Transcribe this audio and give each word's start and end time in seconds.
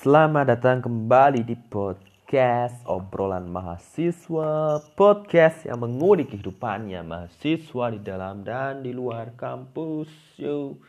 Selamat 0.00 0.48
datang 0.48 0.80
kembali 0.80 1.44
di 1.44 1.52
podcast 1.60 2.88
obrolan 2.88 3.44
mahasiswa. 3.52 4.80
Podcast 4.96 5.68
yang 5.68 5.76
mengulik 5.76 6.32
kehidupannya 6.32 7.04
mahasiswa 7.04 7.92
di 7.92 8.00
dalam 8.00 8.40
dan 8.40 8.80
di 8.80 8.96
luar 8.96 9.36
kampus. 9.36 10.08
Yo. 10.40 10.80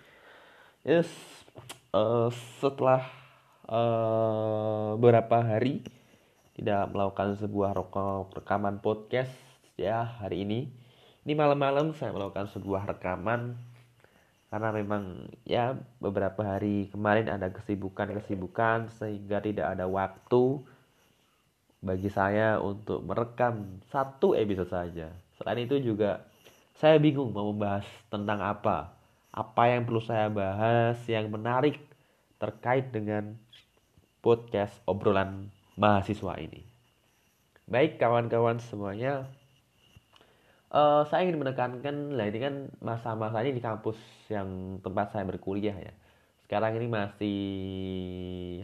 Yes, 0.88 1.12
uh, 1.92 2.32
setelah 2.64 3.04
uh, 3.68 4.96
beberapa 4.96 5.44
hari 5.44 5.84
tidak 6.56 6.96
melakukan 6.96 7.36
sebuah 7.36 7.76
rekaman 8.32 8.80
podcast 8.80 9.36
ya 9.76 10.08
hari 10.24 10.48
ini. 10.48 10.72
Ini 11.28 11.36
malam-malam 11.36 11.92
saya 12.00 12.16
melakukan 12.16 12.48
sebuah 12.48 12.88
rekaman 12.88 13.60
karena 14.52 14.76
memang 14.76 15.32
ya 15.48 15.80
beberapa 16.04 16.44
hari 16.44 16.92
kemarin 16.92 17.32
ada 17.32 17.56
kesibukan-kesibukan 17.56 18.92
sehingga 19.00 19.40
tidak 19.40 19.80
ada 19.80 19.88
waktu 19.88 20.60
bagi 21.80 22.12
saya 22.12 22.60
untuk 22.60 23.00
merekam 23.08 23.80
satu 23.88 24.36
episode 24.36 24.68
saja. 24.68 25.08
Selain 25.40 25.64
itu 25.64 25.80
juga 25.80 26.28
saya 26.76 27.00
bingung 27.00 27.32
mau 27.32 27.48
membahas 27.56 27.88
tentang 28.12 28.44
apa. 28.44 28.92
Apa 29.32 29.72
yang 29.72 29.88
perlu 29.88 30.04
saya 30.04 30.28
bahas 30.28 31.00
yang 31.08 31.32
menarik 31.32 31.80
terkait 32.36 32.92
dengan 32.92 33.40
podcast 34.20 34.76
obrolan 34.84 35.48
mahasiswa 35.80 36.36
ini. 36.44 36.68
Baik 37.72 38.04
kawan-kawan 38.04 38.60
semuanya, 38.60 39.32
uh, 40.72 41.04
saya 41.08 41.28
ingin 41.28 41.40
menekankan 41.40 42.16
lah 42.16 42.26
ini 42.32 42.40
kan 42.40 42.56
masa-masa 42.80 43.44
ini 43.44 43.60
di 43.60 43.64
kampus 43.64 44.00
yang 44.32 44.80
tempat 44.80 45.14
saya 45.14 45.28
berkuliah 45.28 45.76
ya. 45.76 45.94
Sekarang 46.48 46.76
ini 46.80 46.88
masih 46.88 47.40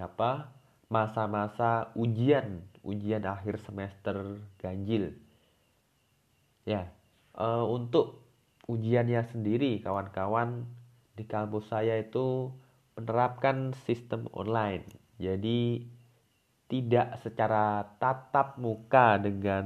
apa 0.03 0.51
masa-masa 0.87 1.91
ujian 1.99 2.63
ujian 2.83 3.23
akhir 3.27 3.59
semester 3.63 4.39
ganjil. 4.59 5.15
Ya 6.63 6.91
uh, 7.35 7.67
untuk 7.67 8.23
ujiannya 8.67 9.23
sendiri 9.31 9.79
kawan-kawan 9.79 10.67
di 11.15 11.23
kampus 11.23 11.71
saya 11.71 11.99
itu 11.99 12.51
menerapkan 12.99 13.71
sistem 13.87 14.27
online. 14.35 14.83
Jadi 15.17 15.87
tidak 16.67 17.23
secara 17.23 17.95
tatap 17.95 18.59
muka 18.59 19.15
dengan 19.15 19.65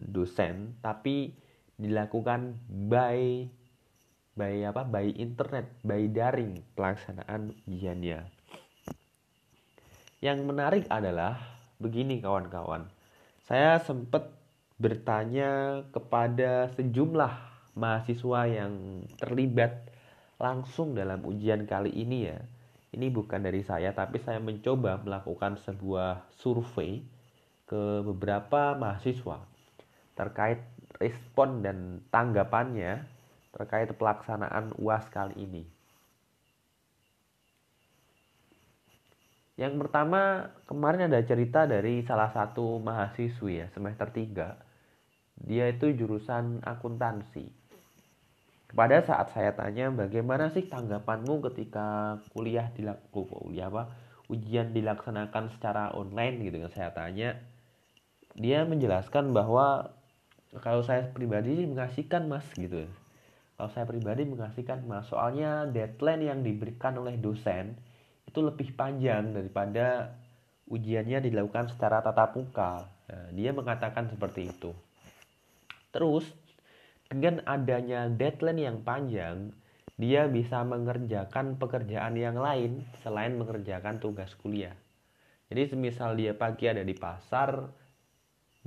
dosen 0.00 0.80
tapi 0.80 1.36
dilakukan 1.80 2.60
by 2.68 3.48
by 4.36 4.54
apa? 4.68 4.84
By 4.84 5.08
internet 5.16 5.72
by 5.80 6.12
daring 6.12 6.60
pelaksanaan 6.76 7.56
ujiannya 7.64 8.40
yang 10.20 10.44
menarik 10.44 10.84
adalah 10.92 11.40
begini 11.80 12.20
kawan-kawan. 12.20 12.92
Saya 13.48 13.80
sempat 13.80 14.28
bertanya 14.76 15.82
kepada 15.92 16.68
sejumlah 16.76 17.34
mahasiswa 17.72 18.40
yang 18.44 19.04
terlibat 19.16 19.88
langsung 20.36 20.92
dalam 20.92 21.24
ujian 21.24 21.64
kali 21.64 21.92
ini 21.96 22.28
ya. 22.28 22.38
Ini 22.92 23.08
bukan 23.08 23.40
dari 23.40 23.64
saya 23.64 23.96
tapi 23.96 24.20
saya 24.20 24.38
mencoba 24.44 25.00
melakukan 25.00 25.56
sebuah 25.64 26.28
survei 26.36 27.00
ke 27.64 28.04
beberapa 28.04 28.76
mahasiswa 28.76 29.40
terkait 30.18 30.60
respon 30.98 31.62
dan 31.62 32.02
tanggapannya 32.10 33.06
terkait 33.54 33.90
pelaksanaan 33.94 34.74
UAS 34.78 35.06
kali 35.10 35.36
ini. 35.38 35.64
Yang 39.60 39.76
pertama, 39.76 40.48
kemarin 40.64 41.12
ada 41.12 41.20
cerita 41.20 41.68
dari 41.68 42.00
salah 42.08 42.32
satu 42.32 42.80
mahasiswi 42.80 43.60
ya, 43.60 43.66
semester 43.76 44.08
3. 44.08 44.56
Dia 45.44 45.68
itu 45.68 45.92
jurusan 45.92 46.64
akuntansi. 46.64 47.60
Pada 48.70 49.02
saat 49.02 49.34
saya 49.34 49.52
tanya 49.52 49.90
bagaimana 49.90 50.48
sih 50.54 50.64
tanggapanmu 50.70 51.42
ketika 51.50 52.16
kuliah 52.30 52.70
dilakukan 52.72 53.50
kuliah 53.50 53.66
apa 53.66 53.90
ujian 54.30 54.70
dilaksanakan 54.70 55.50
secara 55.58 55.90
online 55.98 56.38
gitu 56.46 56.62
kan 56.62 56.70
saya 56.70 56.90
tanya 56.94 57.34
dia 58.38 58.62
menjelaskan 58.62 59.34
bahwa 59.34 59.90
kalau 60.58 60.82
saya 60.82 61.06
pribadi 61.14 61.62
mengasihkan 61.62 62.26
mas 62.26 62.42
gitu. 62.58 62.90
Kalau 63.54 63.70
saya 63.70 63.86
pribadi 63.86 64.26
mengasihkan 64.26 64.82
mas. 64.82 65.06
Soalnya 65.06 65.70
deadline 65.70 66.26
yang 66.26 66.40
diberikan 66.42 66.98
oleh 66.98 67.14
dosen 67.14 67.78
itu 68.26 68.42
lebih 68.42 68.74
panjang 68.74 69.30
daripada 69.30 70.18
ujiannya 70.66 71.22
dilakukan 71.22 71.70
secara 71.70 72.02
tatap 72.02 72.34
muka. 72.34 72.90
Nah, 73.10 73.30
dia 73.30 73.50
mengatakan 73.54 74.10
seperti 74.10 74.50
itu. 74.50 74.74
Terus 75.94 76.26
dengan 77.06 77.42
adanya 77.46 78.06
deadline 78.10 78.62
yang 78.62 78.78
panjang 78.82 79.54
dia 80.00 80.24
bisa 80.30 80.64
mengerjakan 80.64 81.60
pekerjaan 81.60 82.16
yang 82.16 82.38
lain 82.38 82.86
selain 83.04 83.36
mengerjakan 83.36 84.00
tugas 84.00 84.32
kuliah. 84.38 84.72
Jadi 85.50 85.74
semisal 85.74 86.14
dia 86.14 86.32
pagi 86.32 86.70
ada 86.70 86.80
di 86.80 86.94
pasar 86.94 87.68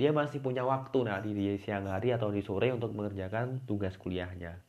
dia 0.03 0.11
masih 0.11 0.43
punya 0.43 0.67
waktu 0.67 1.07
nanti 1.07 1.31
di 1.31 1.55
siang 1.63 1.87
hari 1.87 2.11
atau 2.11 2.27
di 2.27 2.43
sore 2.43 2.75
untuk 2.75 2.91
mengerjakan 2.91 3.63
tugas 3.63 3.95
kuliahnya. 3.95 4.59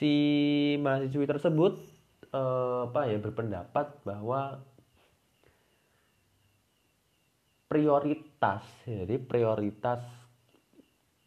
Si 0.00 0.12
mahasiswi 0.80 1.28
tersebut 1.28 1.76
eh, 2.32 2.80
apa 2.88 3.12
ya 3.12 3.20
berpendapat 3.20 4.00
bahwa 4.00 4.64
prioritas 7.68 8.64
jadi 8.88 9.20
prioritas 9.20 10.00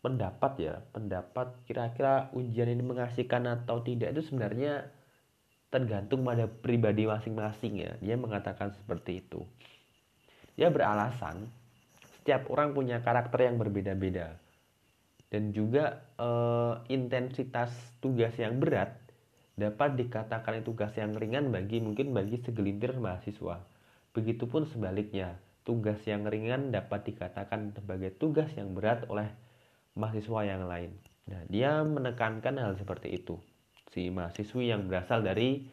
pendapat 0.02 0.52
ya 0.58 0.76
pendapat 0.90 1.54
kira-kira 1.70 2.34
ujian 2.34 2.66
ini 2.66 2.82
mengasihkan 2.82 3.46
atau 3.46 3.86
tidak 3.86 4.18
itu 4.18 4.26
sebenarnya 4.26 4.90
tergantung 5.70 6.26
pada 6.26 6.50
pribadi 6.50 7.06
masing-masing 7.06 7.86
ya 7.86 7.94
dia 8.02 8.18
mengatakan 8.18 8.74
seperti 8.74 9.22
itu 9.22 9.46
dia 10.60 10.68
beralasan 10.68 11.48
setiap 12.20 12.52
orang 12.52 12.76
punya 12.76 13.00
karakter 13.00 13.48
yang 13.48 13.56
berbeda-beda 13.56 14.36
dan 15.32 15.56
juga 15.56 16.04
e, 16.20 16.30
intensitas 16.92 17.72
tugas 18.04 18.36
yang 18.36 18.60
berat 18.60 18.92
dapat 19.56 19.96
dikatakan 19.96 20.60
tugas 20.68 20.92
yang 21.00 21.16
ringan 21.16 21.48
bagi 21.56 21.80
mungkin 21.80 22.12
bagi 22.12 22.40
segelintir 22.44 22.96
mahasiswa. 22.96 23.64
Begitupun 24.16 24.66
sebaliknya, 24.72 25.36
tugas 25.68 26.00
yang 26.08 26.26
ringan 26.26 26.72
dapat 26.72 27.08
dikatakan 27.08 27.76
sebagai 27.76 28.16
tugas 28.16 28.50
yang 28.56 28.72
berat 28.72 29.06
oleh 29.12 29.28
mahasiswa 30.00 30.42
yang 30.48 30.64
lain. 30.66 30.96
Nah, 31.30 31.44
dia 31.52 31.84
menekankan 31.84 32.58
hal 32.58 32.74
seperti 32.80 33.20
itu. 33.20 33.38
Si 33.92 34.08
mahasiswi 34.10 34.72
yang 34.72 34.88
berasal 34.88 35.22
dari 35.22 35.68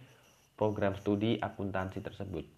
program 0.58 0.98
studi 0.98 1.38
akuntansi 1.40 2.02
tersebut. 2.02 2.55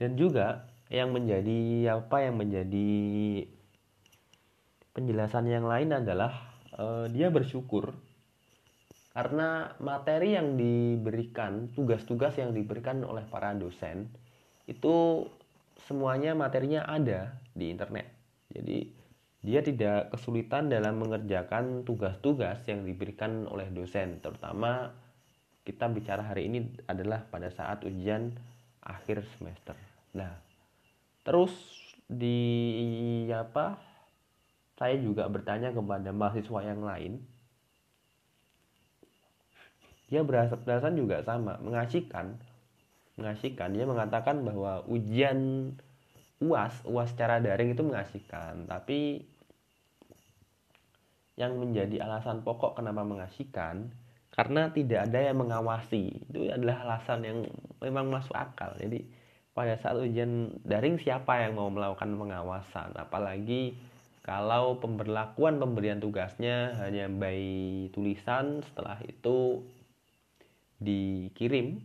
Dan 0.00 0.18
juga 0.18 0.68
yang 0.92 1.14
menjadi 1.14 1.94
apa 1.98 2.26
yang 2.26 2.36
menjadi 2.38 2.92
penjelasan 4.94 5.50
yang 5.50 5.66
lain 5.66 5.90
adalah 5.90 6.54
uh, 6.78 7.06
dia 7.10 7.30
bersyukur 7.32 7.94
karena 9.14 9.78
materi 9.78 10.34
yang 10.34 10.58
diberikan 10.58 11.70
tugas-tugas 11.70 12.34
yang 12.34 12.50
diberikan 12.50 13.06
oleh 13.06 13.22
para 13.26 13.54
dosen 13.54 14.10
itu 14.66 15.26
semuanya 15.86 16.32
materinya 16.34 16.82
ada 16.88 17.38
di 17.54 17.70
internet. 17.70 18.10
Jadi 18.50 18.90
dia 19.44 19.60
tidak 19.60 20.16
kesulitan 20.16 20.72
dalam 20.72 20.98
mengerjakan 20.98 21.84
tugas-tugas 21.84 22.64
yang 22.64 22.82
diberikan 22.82 23.44
oleh 23.46 23.68
dosen. 23.68 24.18
Terutama 24.24 24.90
kita 25.62 25.86
bicara 25.92 26.24
hari 26.24 26.48
ini 26.48 26.58
adalah 26.88 27.28
pada 27.28 27.52
saat 27.52 27.84
ujian 27.84 28.32
akhir 28.84 29.24
semester. 29.36 29.74
Nah, 30.12 30.30
terus 31.24 31.52
di 32.06 33.26
apa? 33.32 33.80
Saya 34.74 34.98
juga 34.98 35.30
bertanya 35.30 35.70
kepada 35.72 36.10
mahasiswa 36.10 36.60
yang 36.60 36.82
lain. 36.84 37.22
Dia 40.12 40.20
berasakan 40.22 40.94
juga 40.94 41.24
sama, 41.24 41.56
mengasihkan. 41.62 42.36
Mengasihkan. 43.16 43.72
Dia 43.72 43.86
mengatakan 43.86 44.42
bahwa 44.42 44.82
ujian 44.90 45.72
UAS, 46.42 46.84
UAS 46.84 47.14
secara 47.14 47.38
daring 47.40 47.72
itu 47.72 47.82
mengasihkan, 47.86 48.66
tapi 48.66 49.24
yang 51.34 51.58
menjadi 51.58 52.06
alasan 52.06 52.46
pokok 52.46 52.78
kenapa 52.78 53.02
mengasihkan 53.02 53.90
karena 54.34 54.66
tidak 54.74 55.06
ada 55.06 55.30
yang 55.30 55.38
mengawasi. 55.38 56.26
Itu 56.26 56.50
adalah 56.50 56.82
alasan 56.82 57.22
yang 57.22 57.38
memang 57.78 58.10
masuk 58.10 58.34
akal. 58.34 58.74
Jadi 58.82 59.06
pada 59.54 59.78
saat 59.78 59.94
ujian 60.02 60.50
daring 60.66 60.98
siapa 60.98 61.46
yang 61.46 61.54
mau 61.54 61.70
melakukan 61.70 62.10
pengawasan? 62.18 62.98
Apalagi 62.98 63.78
kalau 64.26 64.82
pemberlakuan 64.82 65.62
pemberian 65.62 66.02
tugasnya 66.02 66.74
hanya 66.82 67.06
by 67.06 67.38
tulisan 67.94 68.66
setelah 68.66 68.98
itu 69.06 69.62
dikirim 70.82 71.78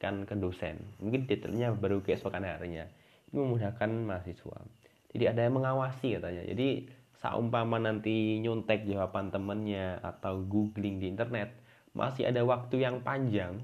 kan 0.00 0.24
ke 0.24 0.32
dosen. 0.32 0.80
Mungkin 0.96 1.28
detailnya 1.28 1.76
baru 1.76 2.00
keesokan 2.00 2.48
harinya. 2.48 2.88
Ini 3.28 3.36
memudahkan 3.36 3.90
mahasiswa. 4.08 4.64
Jadi 5.12 5.24
ada 5.28 5.44
yang 5.44 5.60
mengawasi 5.60 6.16
katanya. 6.16 6.42
Jadi 6.48 6.88
saumpama 7.20 7.76
nanti 7.76 8.40
nyontek 8.40 8.88
jawaban 8.88 9.28
temennya 9.28 10.00
atau 10.00 10.40
googling 10.40 10.96
di 10.96 11.12
internet 11.12 11.62
masih 11.92 12.28
ada 12.28 12.40
waktu 12.44 12.84
yang 12.84 13.04
panjang 13.04 13.60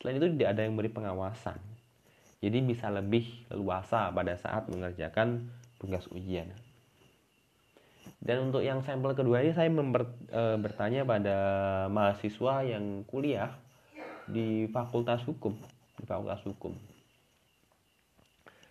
selain 0.00 0.18
itu 0.20 0.28
tidak 0.38 0.48
ada 0.56 0.62
yang 0.64 0.74
beri 0.78 0.90
pengawasan. 0.92 1.58
Jadi 2.38 2.58
bisa 2.62 2.86
lebih 2.88 3.26
leluasa 3.50 4.14
pada 4.14 4.38
saat 4.38 4.70
mengerjakan 4.70 5.50
tugas 5.82 6.06
ujian. 6.14 6.46
Dan 8.22 8.50
untuk 8.50 8.62
yang 8.62 8.82
sampel 8.82 9.14
kedua 9.14 9.42
ini 9.42 9.54
saya 9.54 9.70
memper, 9.70 10.06
e, 10.30 10.42
bertanya 10.58 11.02
pada 11.02 11.36
mahasiswa 11.90 12.62
yang 12.62 13.02
kuliah 13.10 13.54
di 14.30 14.70
Fakultas 14.70 15.22
Hukum 15.26 15.58
di 15.98 16.04
Fakultas 16.06 16.42
Hukum. 16.46 16.74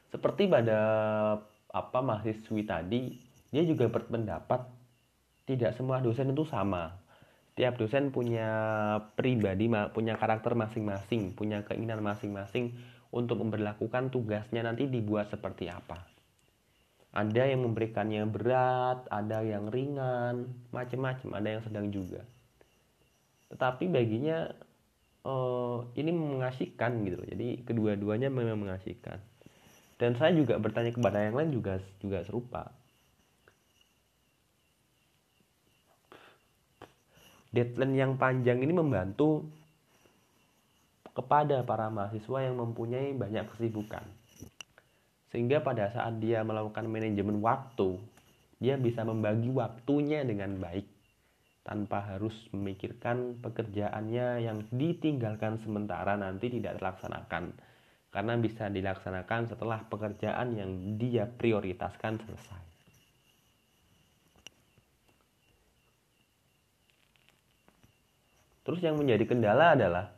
Seperti 0.07 0.47
pada 0.47 0.79
apa 1.67 1.99
mahasiswi 1.99 2.63
tadi 2.63 3.19
dia 3.51 3.63
juga 3.67 3.91
berpendapat 3.91 4.63
tidak 5.47 5.75
semua 5.75 5.99
dosen 5.99 6.31
itu 6.31 6.47
sama 6.47 6.95
tiap 7.57 7.81
dosen 7.81 8.13
punya 8.13 8.47
pribadi 9.17 9.65
punya 9.89 10.13
karakter 10.13 10.53
masing-masing 10.53 11.33
punya 11.33 11.65
keinginan 11.65 12.05
masing-masing 12.05 12.77
untuk 13.09 13.41
memperlakukan 13.41 14.13
tugasnya 14.13 14.61
nanti 14.61 14.85
dibuat 14.85 15.33
seperti 15.33 15.65
apa. 15.73 16.05
Ada 17.17 17.49
yang 17.49 17.65
memberikannya 17.65 18.29
berat 18.29 19.09
ada 19.09 19.41
yang 19.41 19.73
ringan 19.73 20.53
macam-macam 20.69 21.29
ada 21.33 21.47
yang 21.49 21.63
sedang 21.65 21.89
juga. 21.89 22.21
Tetapi 23.49 23.89
baginya 23.89 24.53
uh, 25.25 25.81
ini 25.97 26.13
mengasihkan 26.13 27.01
gitu 27.09 27.25
jadi 27.25 27.65
kedua-duanya 27.65 28.29
memang 28.29 28.69
mengasihkan. 28.69 29.17
Dan 29.97 30.13
saya 30.13 30.29
juga 30.37 30.61
bertanya 30.61 30.93
kepada 30.93 31.25
yang 31.25 31.33
lain 31.33 31.57
juga 31.57 31.81
juga 31.97 32.21
serupa 32.21 32.69
deadline 37.51 37.95
yang 37.95 38.13
panjang 38.19 38.59
ini 38.61 38.73
membantu 38.75 39.47
kepada 41.15 41.65
para 41.65 41.89
mahasiswa 41.89 42.45
yang 42.45 42.61
mempunyai 42.61 43.15
banyak 43.17 43.49
kesibukan 43.55 44.05
sehingga 45.33 45.59
pada 45.59 45.91
saat 45.91 46.21
dia 46.23 46.45
melakukan 46.45 46.87
manajemen 46.87 47.43
waktu 47.43 47.99
dia 48.57 48.77
bisa 48.77 49.05
membagi 49.05 49.51
waktunya 49.53 50.25
dengan 50.25 50.57
baik 50.57 50.85
tanpa 51.67 51.99
harus 52.15 52.33
memikirkan 52.55 53.43
pekerjaannya 53.43 54.47
yang 54.47 54.63
ditinggalkan 54.71 55.59
sementara 55.59 56.15
nanti 56.15 56.47
tidak 56.47 56.79
terlaksanakan 56.79 57.51
karena 58.07 58.33
bisa 58.39 58.71
dilaksanakan 58.71 59.51
setelah 59.51 59.83
pekerjaan 59.85 60.55
yang 60.55 60.71
dia 60.95 61.27
prioritaskan 61.27 62.23
selesai. 62.23 62.63
Terus 68.67 68.83
yang 68.83 68.99
menjadi 68.99 69.23
kendala 69.23 69.79
adalah 69.79 70.11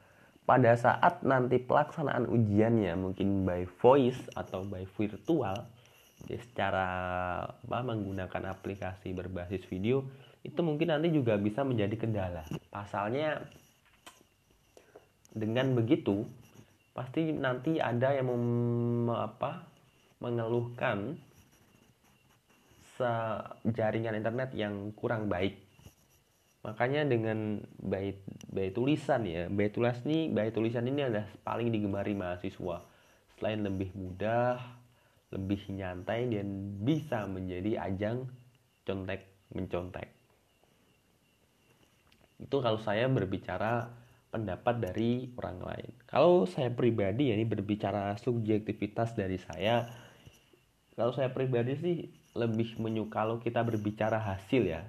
pada 0.50 0.74
saat 0.74 1.22
nanti 1.22 1.62
pelaksanaan 1.62 2.26
ujiannya 2.26 2.98
mungkin 2.98 3.46
by 3.46 3.70
voice 3.78 4.18
atau 4.34 4.66
by 4.66 4.90
virtual 4.98 5.70
ya 6.26 6.40
secara 6.42 6.88
apa, 7.46 7.80
menggunakan 7.86 8.58
aplikasi 8.58 9.14
berbasis 9.14 9.64
video 9.70 10.02
itu 10.42 10.58
mungkin 10.66 10.90
nanti 10.90 11.14
juga 11.14 11.38
bisa 11.38 11.62
menjadi 11.62 11.94
kendala. 11.94 12.44
Pasalnya 12.74 13.46
dengan 15.30 15.78
begitu 15.78 16.26
pasti 16.98 17.30
nanti 17.30 17.78
ada 17.78 18.18
yang 18.18 18.34
mem, 18.34 19.14
apa, 19.14 19.62
mengeluhkan 20.18 21.14
jaringan 23.64 24.18
internet 24.18 24.52
yang 24.58 24.92
kurang 24.98 25.32
baik. 25.32 25.69
Makanya 26.60 27.08
dengan 27.08 27.64
baik 27.80 28.76
tulisan 28.76 29.24
ya, 29.24 29.48
baik 29.48 29.80
tulis 29.80 29.96
ini, 30.04 30.28
baik 30.28 30.52
tulisan 30.56 30.84
ini 30.84 31.08
adalah 31.08 31.28
paling 31.42 31.72
digemari 31.72 32.12
mahasiswa. 32.14 32.84
Selain 33.40 33.64
lebih 33.64 33.96
mudah, 33.96 34.60
lebih 35.32 35.72
nyantai 35.72 36.28
dan 36.28 36.76
bisa 36.84 37.24
menjadi 37.32 37.80
ajang 37.88 38.28
contek 38.84 39.24
mencontek 39.56 40.20
itu 42.40 42.58
kalau 42.64 42.80
saya 42.80 43.12
berbicara 43.12 43.92
pendapat 44.32 44.80
dari 44.80 45.28
orang 45.36 45.60
lain. 45.60 45.92
Kalau 46.08 46.48
saya 46.48 46.72
pribadi 46.72 47.30
ya 47.30 47.36
ini 47.36 47.44
berbicara 47.44 48.16
subjektivitas 48.16 49.14
dari 49.14 49.36
saya. 49.36 49.92
Kalau 50.96 51.12
saya 51.12 51.32
pribadi 51.36 51.76
sih 51.76 51.96
lebih 52.36 52.80
menyuka 52.80 53.28
kalau 53.28 53.44
kita 53.44 53.60
berbicara 53.64 54.24
hasil 54.24 54.64
ya. 54.64 54.82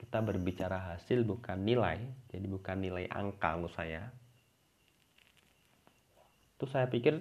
Kita 0.00 0.24
berbicara 0.24 0.96
hasil 0.96 1.28
bukan 1.28 1.60
nilai, 1.60 2.00
jadi 2.32 2.46
bukan 2.48 2.80
nilai 2.80 3.04
angka 3.12 3.60
menurut 3.60 3.76
saya. 3.76 4.08
Itu 6.56 6.64
saya 6.64 6.88
pikir 6.88 7.20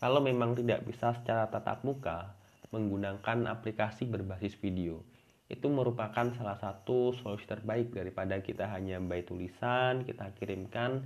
kalau 0.00 0.24
memang 0.24 0.56
tidak 0.56 0.88
bisa 0.88 1.12
secara 1.20 1.52
tatap 1.52 1.84
muka 1.84 2.32
menggunakan 2.72 3.52
aplikasi 3.52 4.08
berbasis 4.08 4.56
video 4.56 5.04
itu 5.52 5.68
merupakan 5.68 6.32
salah 6.32 6.56
satu 6.56 7.12
solusi 7.12 7.44
terbaik 7.44 7.92
daripada 7.92 8.40
kita 8.40 8.72
hanya 8.72 8.96
by 8.96 9.20
tulisan 9.20 10.00
kita 10.00 10.32
kirimkan 10.40 11.04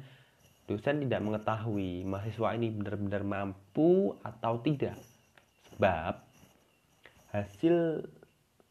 dosen 0.70 1.02
tidak 1.02 1.18
mengetahui 1.26 2.06
mahasiswa 2.06 2.54
ini 2.54 2.70
benar-benar 2.70 3.26
mampu 3.26 4.14
atau 4.22 4.62
tidak 4.62 4.94
sebab 5.74 6.22
hasil 7.34 8.06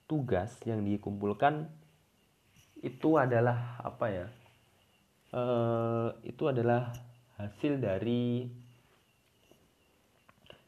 tugas 0.08 0.56
yang 0.64 0.88
dikumpulkan 0.88 1.68
itu 2.86 3.18
adalah 3.18 3.82
apa 3.82 4.06
ya 4.14 4.28
e, 5.34 5.44
itu 6.30 6.44
adalah 6.46 6.94
hasil 7.42 7.82
dari 7.82 8.46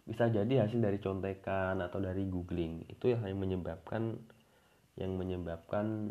bisa 0.08 0.32
jadi 0.32 0.66
hasil 0.66 0.80
dari 0.82 0.98
contekan 0.98 1.78
atau 1.84 2.02
dari 2.02 2.26
googling 2.26 2.90
itu 2.90 3.14
yang 3.14 3.22
menyebabkan 3.38 4.18
yang 4.98 5.14
menyebabkan 5.14 6.10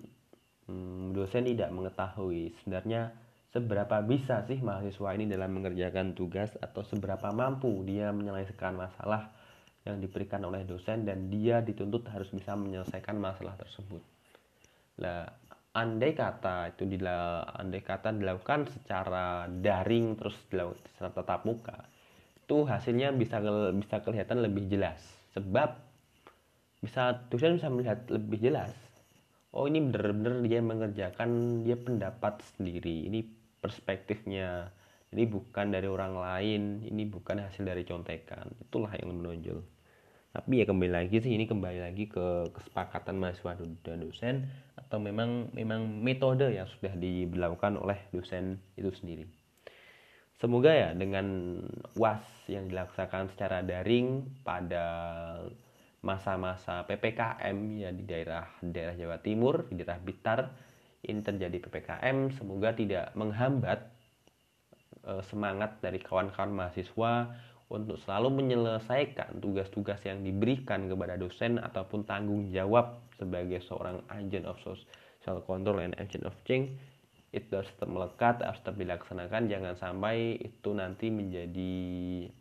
hmm, 0.70 1.16
dosen 1.16 1.48
tidak 1.48 1.74
mengetahui 1.74 2.54
sebenarnya 2.62 3.10
seberapa 3.50 4.04
bisa 4.04 4.44
sih 4.44 4.60
mahasiswa 4.60 5.16
ini 5.16 5.26
dalam 5.26 5.56
mengerjakan 5.56 6.12
tugas 6.12 6.52
atau 6.60 6.84
seberapa 6.84 7.32
mampu 7.32 7.72
dia 7.88 8.12
menyelesaikan 8.12 8.76
masalah 8.76 9.32
yang 9.88 10.02
diberikan 10.02 10.44
oleh 10.44 10.66
dosen 10.66 11.08
dan 11.08 11.32
dia 11.32 11.62
dituntut 11.62 12.04
harus 12.10 12.28
bisa 12.34 12.58
menyelesaikan 12.58 13.16
masalah 13.16 13.54
tersebut. 13.54 14.02
Nah, 14.98 15.30
andai 15.76 16.16
kata 16.16 16.72
itu 16.72 16.88
dila, 16.88 17.44
andai 17.52 17.84
kata 17.84 18.16
dilakukan 18.16 18.72
secara 18.72 19.44
daring 19.44 20.16
terus 20.16 20.40
dilakukan 20.48 20.80
secara 20.96 21.10
tatap 21.12 21.44
muka, 21.44 21.78
itu 22.40 22.64
hasilnya 22.64 23.12
bisa 23.12 23.36
bisa 23.76 24.00
kelihatan 24.00 24.40
lebih 24.40 24.64
jelas. 24.72 25.04
Sebab 25.36 25.76
bisa 26.80 27.28
dosen 27.28 27.60
bisa 27.60 27.68
melihat 27.68 28.08
lebih 28.08 28.40
jelas. 28.40 28.72
Oh 29.52 29.68
ini 29.68 29.84
benar-benar 29.84 30.40
dia 30.48 30.60
mengerjakan 30.64 31.60
dia 31.68 31.76
pendapat 31.76 32.40
sendiri. 32.56 33.12
Ini 33.12 33.20
perspektifnya. 33.60 34.72
Ini 35.12 35.24
bukan 35.28 35.72
dari 35.72 35.88
orang 35.88 36.14
lain. 36.16 36.62
Ini 36.84 37.02
bukan 37.08 37.40
hasil 37.40 37.64
dari 37.64 37.84
contekan. 37.84 38.48
Itulah 38.60 38.92
yang 39.00 39.16
menonjol 39.16 39.75
tapi 40.36 40.60
ya 40.60 40.68
kembali 40.68 40.92
lagi 40.92 41.16
sih 41.16 41.32
ini 41.32 41.48
kembali 41.48 41.80
lagi 41.80 42.04
ke 42.12 42.52
kesepakatan 42.52 43.16
mahasiswa 43.16 43.56
dan 43.80 44.04
dosen 44.04 44.44
atau 44.76 45.00
memang 45.00 45.48
memang 45.56 45.88
metode 46.04 46.52
yang 46.52 46.68
sudah 46.68 46.92
diberlakukan 46.92 47.80
oleh 47.80 47.96
dosen 48.12 48.60
itu 48.76 48.92
sendiri. 48.92 49.24
Semoga 50.36 50.68
ya 50.76 50.92
dengan 50.92 51.56
was 51.96 52.20
yang 52.52 52.68
dilaksanakan 52.68 53.32
secara 53.32 53.64
daring 53.64 54.28
pada 54.44 54.84
masa-masa 56.04 56.84
PPKM 56.84 57.56
ya 57.80 57.88
di 57.96 58.04
daerah 58.04 58.44
daerah 58.60 58.92
Jawa 58.92 59.16
Timur, 59.24 59.64
di 59.72 59.80
daerah 59.80 59.96
Blitar 59.96 60.52
ini 61.00 61.24
terjadi 61.24 61.56
PPKM 61.64 62.36
semoga 62.36 62.76
tidak 62.76 63.16
menghambat 63.16 63.88
e, 65.00 65.24
semangat 65.24 65.80
dari 65.80 66.02
kawan-kawan 66.02 66.52
mahasiswa 66.52 67.32
untuk 67.66 67.98
selalu 68.06 68.42
menyelesaikan 68.42 69.42
tugas-tugas 69.42 69.98
yang 70.06 70.22
diberikan 70.22 70.86
kepada 70.86 71.18
dosen 71.18 71.58
ataupun 71.58 72.06
tanggung 72.06 72.46
jawab 72.54 73.02
sebagai 73.18 73.58
seorang 73.66 73.98
agent 74.14 74.46
of 74.46 74.54
social 74.62 75.42
control 75.42 75.82
and 75.82 75.98
agent 75.98 76.22
of 76.22 76.34
change 76.46 76.70
itu 77.34 77.50
harus 77.52 77.68
tetap 77.74 77.90
melekat, 77.90 78.38
harus 78.40 78.60
tetap 78.62 78.78
dilaksanakan 78.78 79.42
jangan 79.50 79.74
sampai 79.76 80.38
itu 80.38 80.70
nanti 80.72 81.10
menjadi 81.10 81.74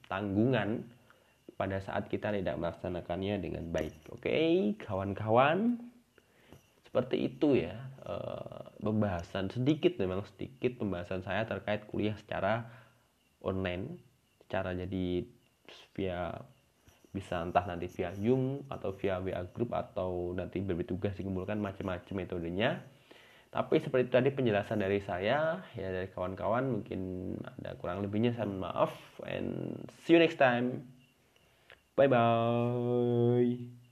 tanggungan 0.05 0.85
pada 1.57 1.81
saat 1.81 2.05
kita 2.07 2.31
tidak 2.35 2.55
melaksanakannya 2.59 3.35
dengan 3.41 3.65
baik. 3.73 3.95
Oke, 4.13 4.75
kawan-kawan, 4.77 5.79
seperti 6.85 7.27
itu 7.27 7.65
ya 7.65 7.75
uh, 8.07 8.71
pembahasan 8.79 9.51
sedikit 9.51 9.99
memang 9.99 10.23
sedikit 10.31 10.79
pembahasan 10.79 11.27
saya 11.27 11.43
terkait 11.43 11.83
kuliah 11.91 12.15
secara 12.15 12.71
online 13.43 13.99
cara 14.49 14.71
jadi 14.73 15.25
via 15.97 16.31
bisa 17.15 17.39
entah 17.39 17.63
nanti 17.63 17.87
via 17.87 18.11
Zoom 18.11 18.67
atau 18.67 18.91
via 18.91 19.23
WA 19.23 19.47
group 19.47 19.71
atau 19.71 20.35
nanti 20.35 20.59
berbagi 20.59 20.91
tugas 20.91 21.15
dikumpulkan 21.15 21.55
macam-macam 21.55 22.15
metodenya. 22.19 22.83
Tapi 23.55 23.79
seperti 23.79 24.11
tadi 24.11 24.35
penjelasan 24.35 24.83
dari 24.83 24.99
saya 24.99 25.63
ya 25.79 25.87
dari 25.87 26.11
kawan-kawan 26.11 26.83
mungkin 26.83 26.99
ada 27.39 27.79
kurang 27.79 28.03
lebihnya 28.03 28.35
saya 28.35 28.51
maaf 28.51 28.91
and 29.23 29.79
see 30.03 30.11
you 30.11 30.19
next 30.19 30.35
time. 30.35 30.83
Bye 31.95 32.11
bye 32.11 33.75